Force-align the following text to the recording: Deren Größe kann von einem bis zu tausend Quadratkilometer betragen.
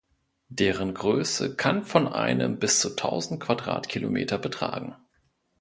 Deren 0.49 0.95
Größe 0.95 1.55
kann 1.55 1.83
von 1.85 2.07
einem 2.07 2.57
bis 2.57 2.79
zu 2.79 2.95
tausend 2.95 3.39
Quadratkilometer 3.39 4.39
betragen. 4.39 4.95